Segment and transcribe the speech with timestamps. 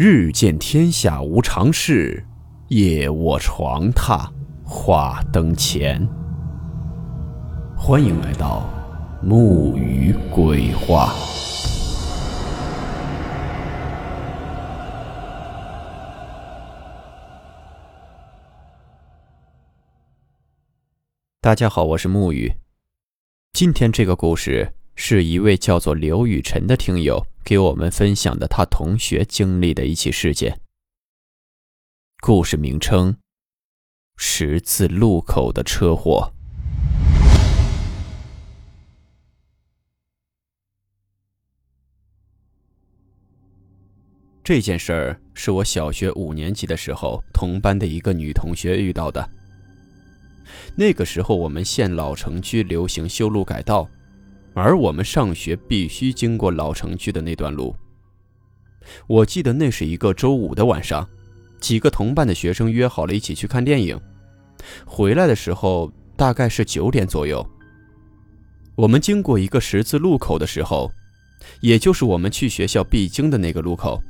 [0.00, 2.24] 日见天下无常事，
[2.68, 4.30] 夜卧床榻
[4.62, 6.08] 话灯前。
[7.76, 8.70] 欢迎来到
[9.20, 11.12] 木鱼鬼话。
[21.40, 22.52] 大家好，我是木鱼。
[23.52, 30.60] 今天这个故事是一位叫做刘雨辰的听友给我们分享的他同学经历的一起事件。
[32.20, 33.16] 故事名称：
[34.18, 36.34] 十字路口的车祸。
[44.44, 49.26] 这件事儿是我小学五年级的时候，同班的一个女同学遇到的。
[50.76, 53.88] 那个时候，我们县老城区流行修路改道，
[54.58, 57.74] 而我们上学必须经过老城区的那段路。
[59.06, 61.08] 我记得那是一个周五的晚上，
[61.60, 63.98] 几个同班的学生约好了一起去看电影。
[64.84, 67.46] 回来的时候大概是九点左右。
[68.74, 70.90] 我们经过一个十字路口的时候，
[71.60, 74.00] 也就是我们去学校必经的那个路口，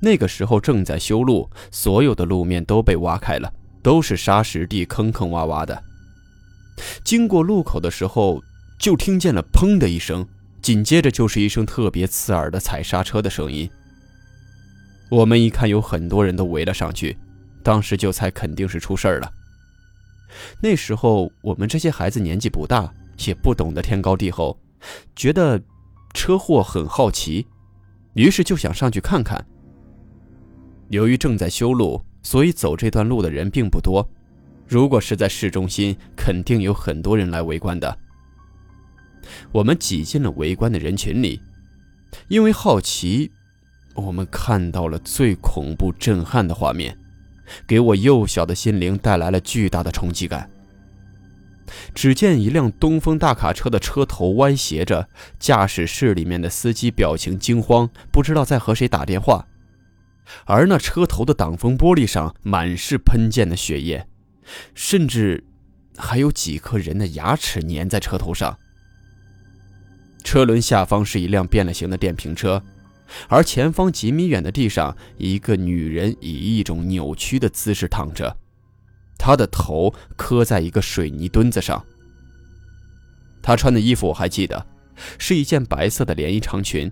[0.00, 3.52] 那个时候正在修路，所有的路面都被挖开了。
[3.82, 5.82] 都是沙石地，坑坑洼洼的。
[7.02, 8.42] 经过路口的时候，
[8.80, 10.26] 就听见了“砰”的一声，
[10.62, 13.70] 紧接着就是一声特别刺耳的踩刹车的声音。
[15.10, 17.16] 我们一看，有很多人都围了上去，
[17.62, 19.30] 当时就猜肯定是出事儿了。
[20.62, 22.90] 那时候我们这些孩子年纪不大，
[23.26, 24.58] 也不懂得天高地厚，
[25.14, 25.60] 觉得
[26.14, 27.46] 车祸很好奇，
[28.14, 29.46] 于是就想上去看看。
[30.88, 32.02] 由于正在修路。
[32.22, 34.06] 所以走这段路的人并不多，
[34.68, 37.98] 如果是在市中心，肯定有很多人来围观的。
[39.52, 41.40] 我们挤进了围观的人群里，
[42.28, 43.30] 因为好奇，
[43.94, 46.96] 我们看到了最恐怖、震撼的画面，
[47.66, 50.50] 给我幼小的心灵带来了巨大的冲击感。
[51.94, 55.08] 只见一辆东风大卡车的车头歪斜着，
[55.38, 59.46] 驾驶室里面的司机表情惊慌，不知道在和谁打电话。
[60.44, 64.06] 而那车头的挡风玻璃上满是喷溅的血液，
[64.74, 65.44] 甚至
[65.96, 68.58] 还有几颗人的牙齿粘在车头上。
[70.22, 72.62] 车轮下方是一辆变了形的电瓶车，
[73.28, 78.36] 而前方几米远的地上，一个女人以一种扭曲的姿势躺着，
[79.18, 81.84] 她的头磕在一个水泥墩子上。
[83.42, 84.66] 她穿的衣服我还记得，
[85.18, 86.90] 是一件白色的连衣长裙。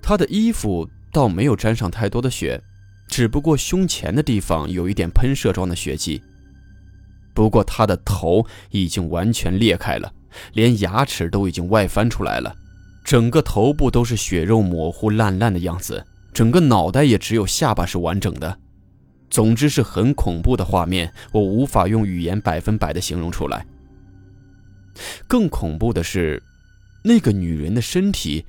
[0.00, 0.88] 她的衣服。
[1.12, 2.62] 倒没有沾上太多的血，
[3.08, 6.20] 只不过胸前的地方有一点喷射状的血迹。
[7.32, 10.12] 不过他的头已经完全裂开了，
[10.52, 12.54] 连牙齿都已经外翻出来了，
[13.04, 18.58] 整个头部都是血肉模糊、烂烂的样子，整个脑袋也只有下巴是完整的。
[19.30, 23.66] 总之是很恐怖的画面，我无法用语言百分百的形容出来。
[25.26, 26.42] 更恐怖的是，
[27.04, 28.44] 那个女人的身体。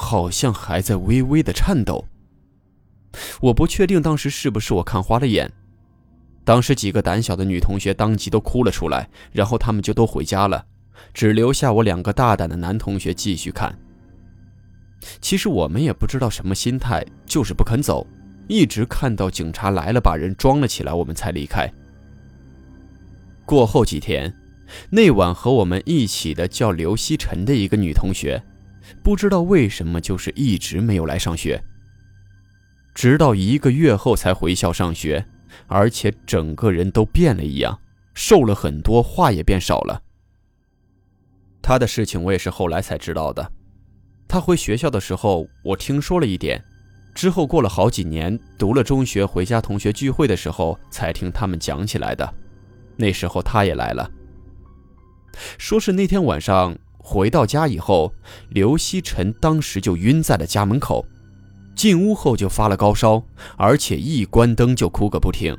[0.00, 2.06] 好像还在微微的颤抖。
[3.40, 5.50] 我不确定当时是不是我看花了眼。
[6.44, 10.64] 当时几个胆小的女同学当即都哭了出来，然后她们就都回家了，
[11.12, 13.78] 只留下我两个大胆的男同学继续看。
[15.20, 18.06] 其实我们也不知道什么心态，就是不肯走，
[18.48, 21.72] 一直看到警察来了，把人装了起来，我们才离开。
[23.44, 24.34] 过后几天，
[24.90, 28.42] 那晚和我们一起的叫刘希晨的一个女同学。
[29.02, 31.62] 不知道为什么，就是一直没有来上学。
[32.94, 35.24] 直到一个月后才回校上学，
[35.66, 37.78] 而且整个人都变了一样，
[38.14, 40.02] 瘦了很多，话也变少了。
[41.62, 43.52] 他的事情我也是后来才知道的。
[44.26, 46.62] 他回学校的时候，我听说了一点，
[47.14, 52.34] 之后过了好几年，读了中学，回家同学聚会的时候才听他们讲起来的。
[52.96, 54.10] 那时候他也来了，
[55.58, 56.76] 说是那天晚上。
[57.00, 58.12] 回到家以后，
[58.50, 61.06] 刘希晨当时就晕在了家门口，
[61.74, 63.24] 进屋后就发了高烧，
[63.56, 65.56] 而且一关灯就哭个不停。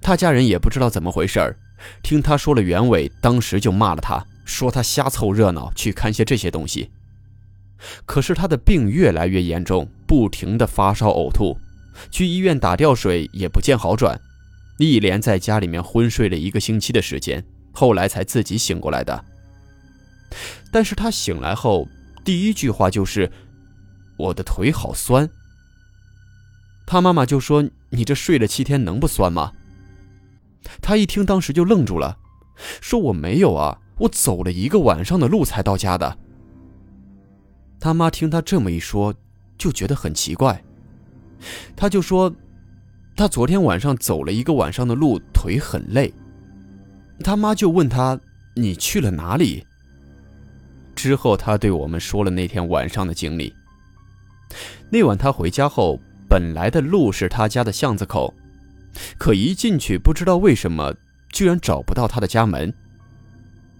[0.00, 1.56] 他家人也不知道怎么回事儿，
[2.04, 6.90] 听他说了原委，当时就骂了他，说他瞎凑热闹，去看些这些东西。
[8.06, 11.56] 可是他的病越来越严重，不停的发烧呕吐，
[12.10, 14.18] 去医院打吊水也不见好转，
[14.78, 19.24] 一连在家里面昏睡了一个星期的时间，后来才自己醒过来的。
[20.72, 21.86] 但是他醒来后，
[22.24, 23.30] 第一句话就是
[24.18, 25.28] ：“我的腿好酸。”
[26.86, 29.52] 他妈妈就说：“你这睡了七天，能不酸吗？”
[30.82, 32.18] 他一听，当时就愣住了，
[32.80, 36.18] 说：“我没有啊，我走了一个晚上的路才到家的。”
[37.80, 39.14] 他妈听他这么一说，
[39.56, 40.62] 就觉得很奇怪，
[41.76, 42.34] 他就说，
[43.16, 46.12] 他昨天晚上走了一个晚上的路，腿很累。
[47.24, 48.18] 他妈就问他
[48.54, 49.64] ：“你去了哪里？”
[50.96, 53.54] 之后，他对我们说了那天晚上的经历。
[54.90, 58.34] 那晚他回家后，本来的路是他家的巷子口，
[59.18, 60.92] 可一进去，不知道为什么，
[61.30, 62.74] 居然找不到他的家门。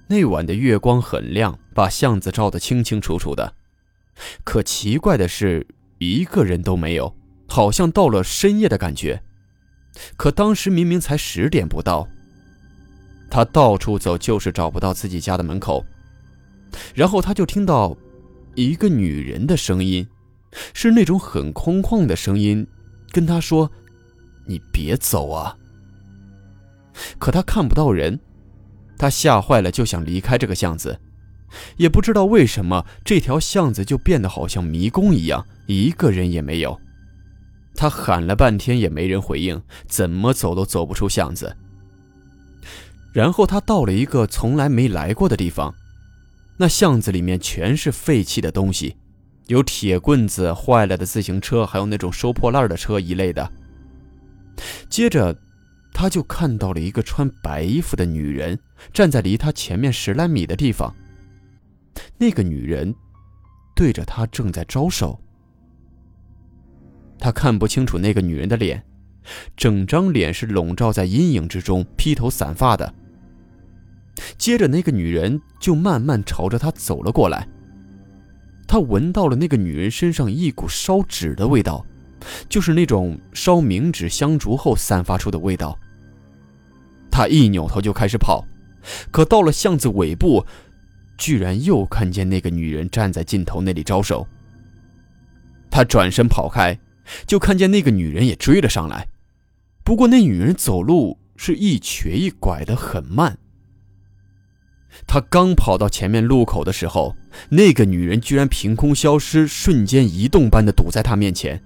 [0.09, 3.55] 那晚的月光很亮，把巷子照得清清楚楚的。
[4.43, 5.67] 可奇怪的是，
[5.99, 7.15] 一个人都没有，
[7.47, 9.23] 好像到了深夜的感觉。
[10.17, 12.09] 可当时明明才十点不到。
[13.31, 15.85] 他到处走，就是找不到自己家的门口。
[16.95, 17.97] 然后他就听到
[18.55, 20.09] 一个女人的声音，
[20.73, 22.67] 是那种很空旷的声音，
[23.11, 23.71] 跟他说
[24.49, 25.57] ：“你别走啊。”
[27.19, 28.19] 可他看不到人，
[28.99, 30.99] 他吓坏了，就想离开这个巷子。
[31.77, 36.79] 也不知道为什么，这条巷子就变得好像迷宫一样，一个人也没有。
[37.75, 41.57] 他喊了半天也没人回应，怎么走都走不出巷子。
[43.15, 45.75] 然后他到了一个从来没来过的地方，
[46.59, 48.97] 那巷子里面全是废弃的东西，
[49.47, 53.51] 有铁棍子、坏了的自行车，还有那种收破烂的车一类的。
[54.91, 55.35] 接着，
[56.01, 58.57] 他就看到了一个穿白衣服的女人
[58.93, 60.95] 站在离他前面十来米的地方。
[62.17, 62.95] 那个女人
[63.75, 65.21] 对着他正在招手。
[67.19, 68.81] 他看不清楚那个女人的脸，
[69.57, 72.95] 整张脸是笼罩在阴影之中，披头散发的。
[74.39, 77.49] 接着，那个女人就慢慢朝着他走了过来。
[78.69, 81.85] 他闻到了那个女人身上一股烧纸的味道，
[82.49, 85.77] 就是那种烧冥纸香烛后散发出的味道。
[87.19, 88.47] 他一扭头就开始跑，
[89.11, 90.47] 可到了巷子尾部。
[91.17, 94.25] 居然又看见那个女人站在尽头那里招手。
[95.69, 96.79] 他转身跑开，
[97.27, 99.09] 就看见那个女人也追了上来。
[99.83, 103.37] 不过那女人走路是一瘸一拐的，很慢。
[105.09, 107.17] 他刚跑到前面路口的时候，
[107.49, 111.61] 那个女人居然凭空消失，瞬间移动般的堵在他面前。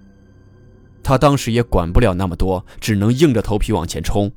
[1.03, 4.33] 他当时也管不了那么多，只能硬着头皮往前冲。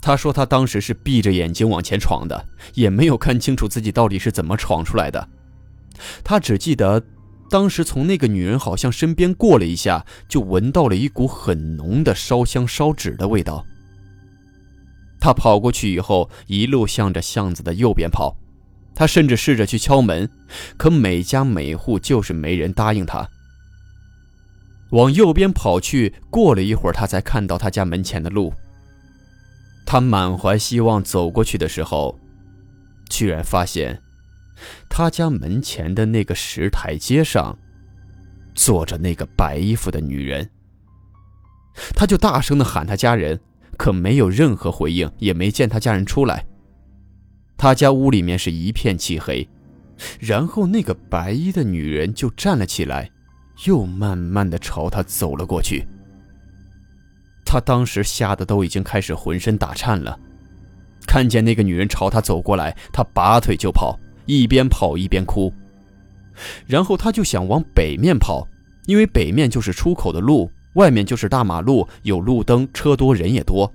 [0.00, 5.28] 他说：“他当时是闭着眼睛往前闯的，也没有看清楚自己到底是怎么闯出来的。
[6.22, 7.02] 他只记得，
[7.50, 13.66] 当时从那个女人好像身边过了一下，就闻到了一股很浓的烧香烧纸的味道。
[15.20, 18.36] 他跑过去以后，一路向着巷子的右边跑。
[18.94, 20.30] 他甚至试着去敲门，
[20.76, 23.28] 可每家每户就是没人答应他。
[24.90, 28.54] 往右边跑去，过了一会儿，他才看到他家门前的路。”
[29.90, 32.20] 他满怀希望走过去的时候，
[33.08, 34.02] 居然发现
[34.86, 37.58] 他家门前的那个石台阶上
[38.54, 40.50] 坐着那个白衣服的女人。
[41.96, 43.40] 他就大声的喊他家人，
[43.78, 46.44] 可没有任何回应，也没见他家人出来。
[47.56, 49.48] 他家屋里面是一片漆黑，
[50.20, 53.10] 然后那个白衣的女人就站了起来，
[53.64, 55.88] 又慢慢的朝他走了过去。
[57.48, 60.18] 他当时吓得都已经开始浑身打颤了，
[61.06, 65.50] 看见那个女人朝他走过来，他拔腿就跑，一边跑一边哭。
[66.66, 68.46] 然后他就想往北面跑，
[68.84, 73.72] 因为北面就是出口的路，外面就是大马路，有路灯，车多人也多。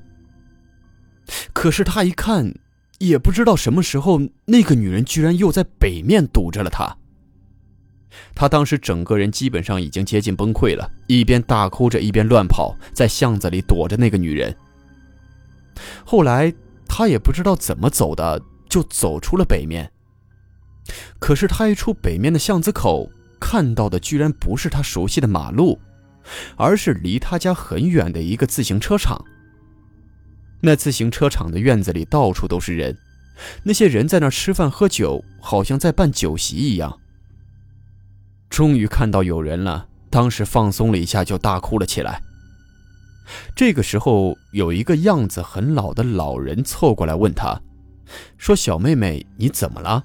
[1.51, 2.53] 可是他一看，
[2.99, 6.95] 也不知道什么时候，那个女人居然又在北面堵着了他。
[8.35, 14.55] 他当时整个人基本上已经接近崩溃了，一边大哭着，一边乱跑，在巷子里躲着那个女人。
[16.05, 16.53] 后来
[16.87, 19.91] 他也不知道怎么走的，就走出了北面。
[21.19, 25.79] 可是他一出北面的巷子口，看到的居然不是他熟悉的马路，
[26.55, 29.23] 而是离他家很远的一个自行车厂。
[30.61, 32.97] 那自行车厂的院子里到处都是人，
[33.63, 36.99] 那些人在那吃饭喝酒，好像在办酒席一样。
[38.53, 42.21] 终于看到有人了，当时放松了一下，就大哭了起来。
[43.55, 47.59] 这个时候，有一个样子很老的老人凑过来问他，
[48.37, 50.03] 说：“小妹妹，你怎么了？”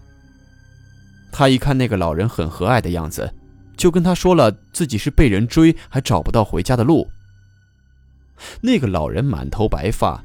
[1.30, 3.34] 他一看那个老人很和蔼的样子，
[3.76, 7.06] 就跟他说了自己是被人追，还找不到回家的路。
[8.62, 10.24] 那个老人满头白发，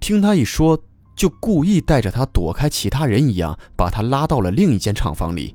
[0.00, 0.82] 听他一说，
[1.14, 5.54] 就故意带着他躲开其他人一样，把他拉到了另一间厂房里。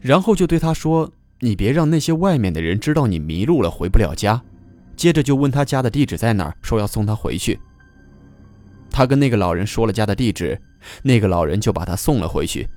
[0.00, 1.10] 然后就对他说
[1.40, 4.42] ：“你别让那些外面的人知道你迷路了，回不了家。”
[4.94, 7.58] 接着就问他家的地址在哪儿，说要送他回去。
[8.90, 10.60] 他跟那个老人说了家的地址，
[11.02, 12.68] 那个老人就把他送了回去。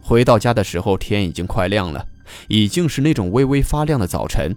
[0.00, 2.06] 回到家的时候，天已经快亮了，
[2.48, 4.54] 已经是那种微微发亮的早晨。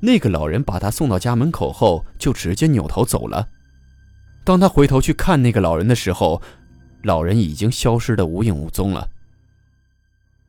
[0.00, 3.48] 那个老人把他送到家门口后，就直接扭头走了。
[4.44, 6.40] 当他回头去看那个老人的时候，
[7.02, 9.06] 老人已经消失的无影无踪了。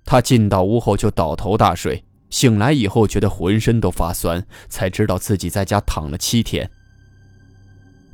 [0.06, 6.70] 他进到屋后就倒头大睡，醒来以后觉得浑身都发酸，才知道自己在家躺了七天。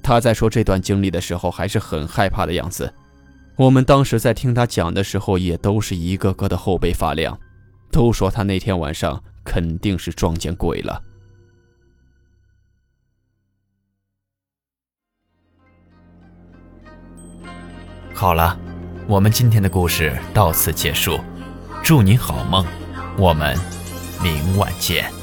[0.02, 2.92] 他在说这段经历的时候还是很害怕的样子，
[3.58, 7.38] 我们当时在听他讲的时候也都是一个个的后背发凉，
[7.92, 11.04] 都说他那天晚上肯定是撞见鬼了。
[18.14, 18.58] 好了，
[19.08, 21.20] 我们今天的故事到此结束。
[21.84, 22.66] 祝你好梦，
[23.18, 23.58] 我们
[24.22, 25.21] 明晚见。